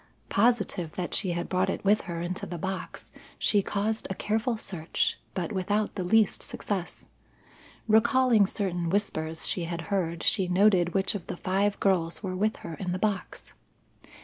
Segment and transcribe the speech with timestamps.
[0.29, 4.57] Positive that she had brought it with her into the box, she caused a careful
[4.57, 7.07] search, but without the least success.
[7.87, 12.55] Recalling certain whispers she had heard, she noted which of the five girls were with
[12.65, 13.53] her in the box.